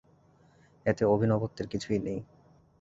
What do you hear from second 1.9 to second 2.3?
নেই।